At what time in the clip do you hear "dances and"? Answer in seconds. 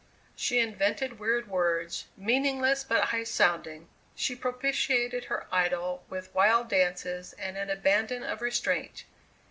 6.69-7.55